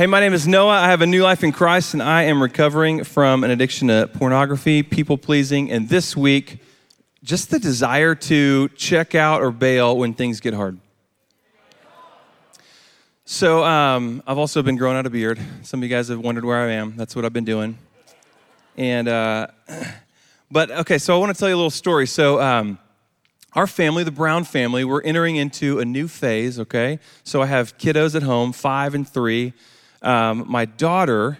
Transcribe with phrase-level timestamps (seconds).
[0.00, 0.78] Hey, my name is Noah.
[0.78, 4.08] I have a new life in Christ, and I am recovering from an addiction to
[4.14, 6.62] pornography, people pleasing, and this week,
[7.22, 10.78] just the desire to check out or bail when things get hard.
[13.26, 15.38] So, um, I've also been growing out a beard.
[15.60, 16.96] Some of you guys have wondered where I am.
[16.96, 17.76] That's what I've been doing.
[18.78, 19.48] And, uh,
[20.50, 22.06] but okay, so I want to tell you a little story.
[22.06, 22.78] So, um,
[23.52, 27.00] our family, the Brown family, we're entering into a new phase, okay?
[27.22, 29.52] So I have kiddos at home, five and three.
[30.02, 31.38] Um, my daughter,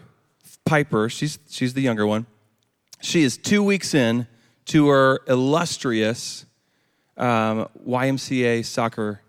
[0.65, 2.27] Piper, she's, she's the younger one,
[3.01, 4.27] she is two weeks in
[4.67, 6.47] to her illustrious
[7.17, 9.23] um, YMCA soccer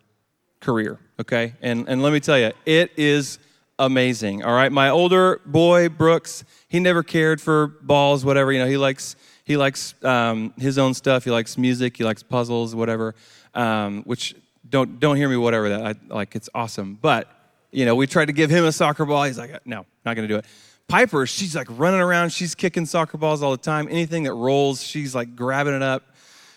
[0.60, 1.54] career, okay?
[1.62, 3.40] And, and let me tell you, it is
[3.80, 4.72] amazing, all right?
[4.72, 9.58] My older boy, Brooks, he never cared for balls, whatever, you know, he likes he
[9.58, 11.26] likes um, his own stuff.
[11.26, 11.98] He likes music.
[11.98, 13.16] He likes puzzles, whatever.
[13.54, 14.36] Um, which
[14.70, 16.36] don't don't hear me, whatever that I like.
[16.36, 16.98] It's awesome.
[17.02, 17.28] But
[17.72, 19.24] you know, we tried to give him a soccer ball.
[19.24, 20.46] He's like, no, not going to do it.
[20.88, 22.32] Piper, she's like running around.
[22.34, 23.88] She's kicking soccer balls all the time.
[23.90, 26.04] Anything that rolls, she's like grabbing it up.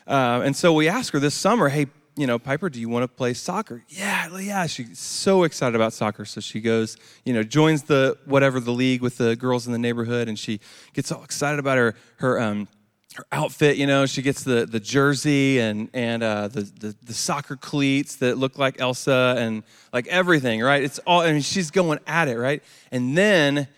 [0.07, 3.03] Uh, and so we asked her this summer, hey, you know, Piper, do you want
[3.03, 3.83] to play soccer?
[3.89, 4.67] Yeah, yeah.
[4.67, 6.25] She's so excited about soccer.
[6.25, 9.79] So she goes, you know, joins the whatever the league with the girls in the
[9.79, 10.61] neighborhood, and she
[10.93, 12.69] gets all excited about her her um,
[13.15, 17.15] her outfit, you know, she gets the, the jersey and, and uh, the, the, the,
[17.15, 19.63] soccer cleats that look like Elsa and
[19.93, 20.83] like everything, right?
[20.83, 22.61] It's all, I mean, she's going at it, right?
[22.91, 23.69] And then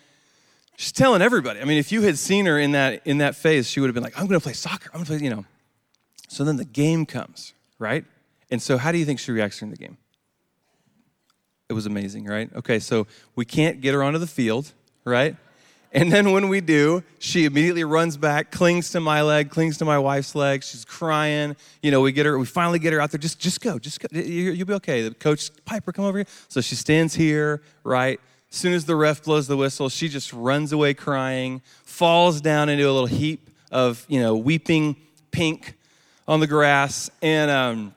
[0.75, 1.61] she's telling everybody.
[1.61, 3.93] I mean, if you had seen her in that, in that phase, she would have
[3.93, 4.89] been like, I'm going to play soccer.
[4.91, 5.45] I'm going to play, you know.
[6.29, 8.05] So then the game comes, right?
[8.49, 9.97] And so how do you think she reacts during the game?
[11.69, 12.49] It was amazing, right?
[12.55, 14.71] Okay, so we can't get her onto the field,
[15.03, 15.35] right?
[15.93, 19.85] And then when we do, she immediately runs back, clings to my leg, clings to
[19.85, 20.63] my wife's leg.
[20.63, 21.55] She's crying.
[21.81, 23.19] You know, we get her, we finally get her out there.
[23.19, 24.07] Just, just go, just go.
[24.19, 25.03] You'll be okay.
[25.03, 26.27] The coach, Piper, come over here.
[26.49, 28.19] So she stands here, right?
[28.51, 32.69] As soon as the ref blows the whistle, she just runs away crying, falls down
[32.69, 34.95] into a little heap of, you know, weeping
[35.31, 35.75] pink
[36.27, 37.09] on the grass.
[37.21, 37.95] And, um,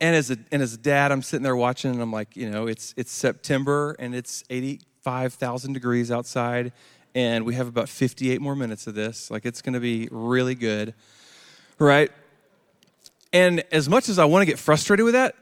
[0.00, 2.50] and as a, and as a dad, I'm sitting there watching, and I'm like, you
[2.50, 4.44] know, it's, it's September and it's
[5.02, 6.72] 85,000 degrees outside
[7.14, 9.30] and we have about 58 more minutes of this.
[9.30, 10.94] Like, it's going to be really good,
[11.78, 12.10] right?
[13.32, 15.34] And as much as I want to get frustrated with that,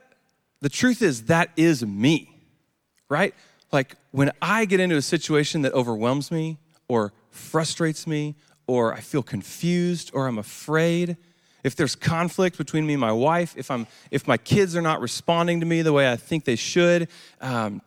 [0.61, 2.31] the truth is that is me,
[3.09, 3.35] right?
[3.73, 8.37] Like, when I get into a situation that overwhelms me or frustrates me
[8.67, 11.17] or I feel confused or I'm afraid,
[11.65, 15.01] if there's conflict between me and my wife, if I'm if my kids are not
[15.01, 17.09] responding to me the way I think they should,
[17.41, 17.83] um,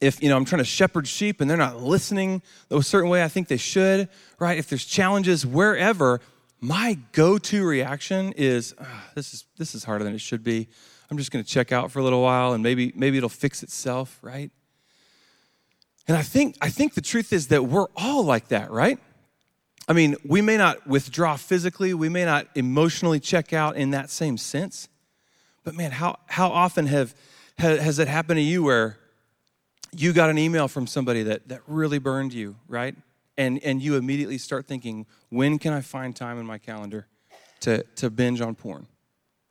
[0.00, 3.22] if you know i'm trying to shepherd sheep and they're not listening a certain way
[3.22, 4.08] i think they should
[4.40, 4.58] right?
[4.58, 6.20] If there's challenges wherever
[6.60, 10.66] my go-to reaction is oh, this is this is harder than it should be.
[11.10, 13.62] I'm just going to check out for a little while and maybe maybe it'll fix
[13.62, 14.50] itself right?
[16.08, 18.98] And i think i think the truth is that we're all like that right?
[19.86, 24.10] I mean we may not withdraw physically we may not emotionally check out in that
[24.10, 24.88] same sense
[25.64, 27.14] but man how how often have
[27.58, 28.96] has it happened to you where
[29.96, 32.94] you got an email from somebody that, that really burned you, right?
[33.36, 37.06] And, and you immediately start thinking, when can I find time in my calendar
[37.60, 38.86] to, to binge on porn,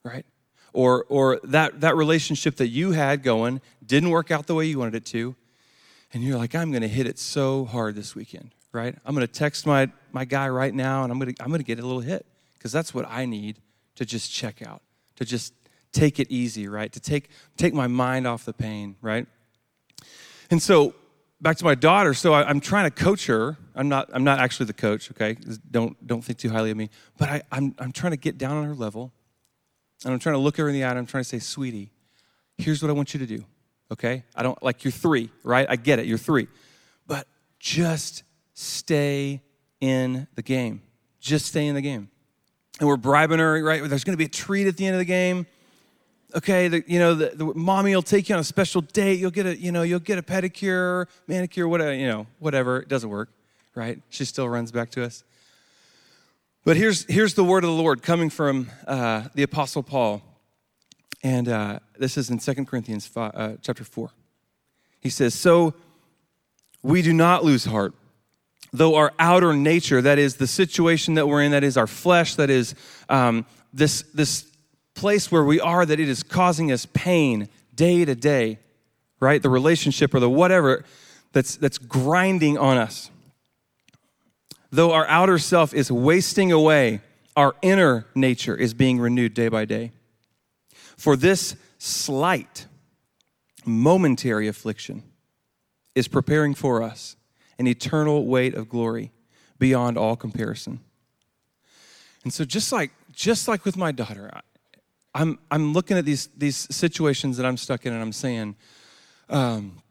[0.04, 0.26] right?
[0.74, 4.80] Or, or that, that relationship that you had going didn't work out the way you
[4.80, 5.36] wanted it to,
[6.14, 8.96] and you're like, I'm gonna hit it so hard this weekend, right?
[9.06, 11.86] I'm gonna text my, my guy right now, and I'm gonna, I'm gonna get a
[11.86, 13.60] little hit, because that's what I need
[13.96, 14.82] to just check out,
[15.16, 15.54] to just
[15.92, 16.92] take it easy, right?
[16.92, 19.26] To take, take my mind off the pain, right?
[20.50, 20.96] And so
[21.42, 22.14] back to my daughter.
[22.14, 23.58] So I, am trying to coach her.
[23.76, 24.10] I'm not.
[24.14, 25.12] I'm not actually the coach.
[25.12, 25.38] Okay,
[25.70, 26.90] don't don't think too highly of me.
[27.18, 29.12] But I, I'm I'm trying to get down on her level,
[30.04, 30.90] and I'm trying to look her in the eye.
[30.90, 31.92] and I'm trying to say, sweetie,
[32.58, 33.46] here's what I want you to do.
[33.92, 35.68] Okay, I don't like you're three, right?
[35.70, 36.06] I get it.
[36.06, 36.48] You're three,
[37.08, 37.28] but
[37.60, 38.24] just
[38.54, 39.42] stay
[39.80, 40.81] in the game.
[41.20, 42.10] Just stay in the game.
[42.80, 43.84] And we're bribing her, right?
[43.84, 45.48] There's going to be a treat at the end of the game
[46.36, 49.20] okay the, you know the, the, mommy will take you on a special date.
[49.20, 52.80] You'll get a you know you'll get a pedicure manicure whatever you know whatever.
[52.80, 53.30] It doesn't work
[53.80, 54.02] right?
[54.10, 55.24] She still runs back to us.
[56.66, 60.22] But here's here's the word of the lord coming from uh, the apostle paul.
[61.24, 64.12] And uh, this is in 2 corinthians 5, uh, chapter 4
[65.02, 65.74] he says so
[66.82, 67.94] we do not lose heart
[68.72, 72.36] though our outer nature that is the situation that we're in that is our flesh
[72.36, 72.75] that is
[73.10, 74.46] um, this this
[75.00, 78.60] place where we are that it is causing us pain day to day,
[79.22, 79.42] right?
[79.42, 80.84] The relationship or the whatever
[81.31, 83.10] that's, that's grinding on us.
[84.72, 87.00] Though our outer self is wasting away,
[87.38, 89.94] our inner nature is being renewed day by day.
[90.98, 92.66] For this slight,
[93.66, 95.04] momentary affliction
[95.96, 97.16] is preparing for us
[97.57, 99.13] an eternal weight of glory
[99.57, 100.81] beyond all comparison.
[102.25, 104.30] And so just like just like with my daughter,
[105.19, 108.56] I'm I'm looking at these these situations that I'm stuck in and I'm saying,
[109.30, 109.81] um,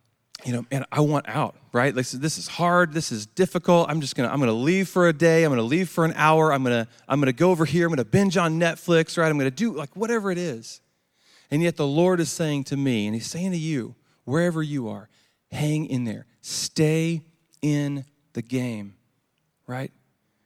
[0.43, 1.95] you know, man, I want out, right?
[1.95, 3.91] Like this is hard, this is difficult.
[3.91, 6.51] I'm just gonna I'm gonna leave for a day, I'm gonna leave for an hour,
[6.51, 9.29] I'm gonna I'm gonna go over here, I'm gonna binge on Netflix, right?
[9.29, 10.81] I'm gonna do like whatever it is.
[11.51, 14.89] And yet the Lord is saying to me, and He's saying to you, wherever you
[14.89, 15.11] are,
[15.53, 16.25] hang in there.
[16.41, 17.21] Stay
[17.61, 18.95] in the game,
[19.67, 19.93] right?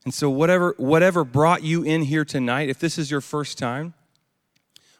[0.04, 3.94] And so whatever whatever brought you in here tonight, if this is your first time,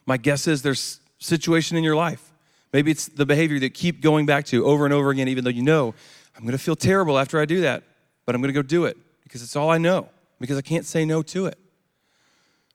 [0.05, 2.31] my guess is there's situation in your life.
[2.71, 5.49] Maybe it's the behavior that keep going back to over and over again even though
[5.49, 5.93] you know
[6.35, 7.83] I'm going to feel terrible after I do that,
[8.25, 10.09] but I'm going to go do it because it's all I know
[10.39, 11.57] because I can't say no to it.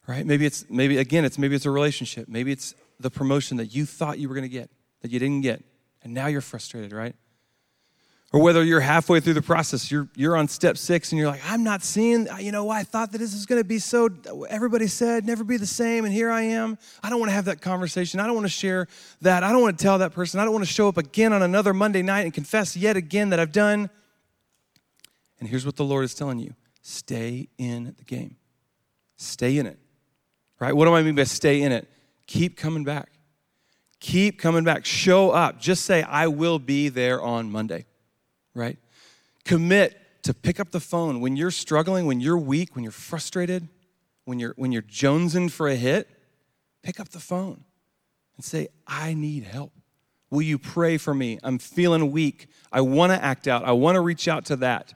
[0.07, 0.25] Right?
[0.25, 2.29] Maybe it's maybe again it's maybe it's a relationship.
[2.29, 4.71] Maybe it's the promotion that you thought you were going to get
[5.03, 5.63] that you didn't get
[6.03, 7.15] and now you're frustrated, right?
[8.31, 11.41] Or whether you're halfway through the process, you're, you're on step six and you're like,
[11.51, 14.11] I'm not seeing, uh, you know, I thought that this is going to be so,
[14.51, 16.77] everybody said, never be the same, and here I am.
[17.03, 18.21] I don't want to have that conversation.
[18.21, 18.87] I don't want to share
[19.23, 19.45] that.
[19.45, 20.41] I don't want to tell that person.
[20.41, 23.31] I don't want to show up again on another Monday night and confess yet again
[23.31, 23.89] that I've done.
[25.41, 28.37] And here's what the Lord is telling you stay in the game,
[29.17, 29.79] stay in it.
[30.61, 30.75] Right?
[30.75, 31.89] What do I mean by stay in it?
[32.27, 33.11] Keep coming back.
[34.01, 34.85] Keep coming back.
[34.85, 35.59] Show up.
[35.59, 37.87] Just say, I will be there on Monday
[38.59, 38.79] right?
[39.45, 43.69] Commit to pick up the phone when you're struggling, when you're weak, when you're frustrated,
[44.25, 46.09] when you're when you're jonesing for a hit,
[46.83, 47.65] pick up the phone
[48.37, 49.73] and say, "I need help.
[50.31, 51.39] Will you pray for me?
[51.43, 52.49] I'm feeling weak.
[52.71, 53.65] I want to act out.
[53.65, 54.93] I want to reach out to that.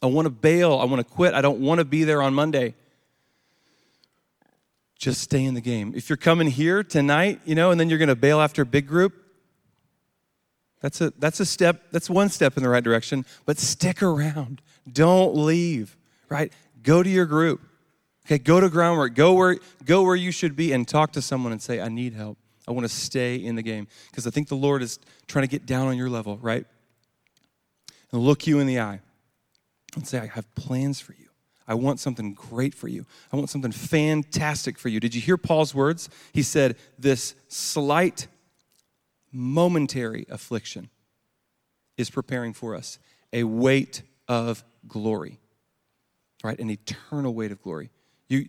[0.00, 0.78] I want to bail.
[0.78, 1.34] I want to quit.
[1.34, 2.74] I don't want to be there on Monday."
[4.96, 5.92] Just stay in the game.
[5.94, 8.88] If you're coming here tonight, you know, and then you're going to bail after big
[8.88, 9.14] group,
[10.80, 14.62] that's a, that's a step, that's one step in the right direction, but stick around.
[14.90, 15.96] Don't leave,
[16.28, 16.52] right?
[16.82, 17.60] Go to your group.
[18.26, 19.14] Okay, go to groundwork.
[19.14, 22.14] Go where, go where you should be and talk to someone and say, I need
[22.14, 22.38] help.
[22.68, 23.88] I want to stay in the game.
[24.10, 26.66] Because I think the Lord is trying to get down on your level, right?
[28.12, 29.00] And look you in the eye
[29.96, 31.28] and say, I have plans for you.
[31.66, 33.04] I want something great for you.
[33.32, 35.00] I want something fantastic for you.
[35.00, 36.08] Did you hear Paul's words?
[36.32, 38.26] He said, This slight
[39.32, 40.90] momentary affliction
[41.96, 42.98] is preparing for us
[43.32, 45.38] a weight of glory,
[46.42, 46.58] right?
[46.58, 47.90] An eternal weight of glory.
[48.28, 48.48] You,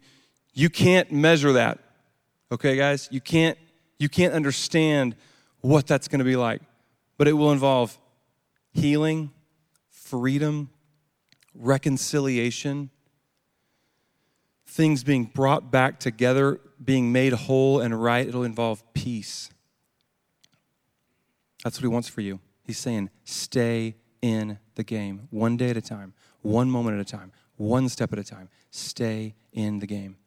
[0.53, 1.79] you can't measure that,
[2.51, 3.07] okay, guys?
[3.11, 3.57] You can't,
[3.97, 5.15] you can't understand
[5.61, 6.61] what that's going to be like,
[7.17, 7.97] but it will involve
[8.71, 9.31] healing,
[9.89, 10.69] freedom,
[11.53, 12.89] reconciliation,
[14.65, 18.27] things being brought back together, being made whole and right.
[18.27, 19.49] It'll involve peace
[21.63, 22.39] that's what he wants for you.
[22.63, 27.09] He's saying, stay in the game, one day at a time, one moment at a
[27.17, 28.49] time, one step at a time.
[28.71, 30.17] Stay in the game.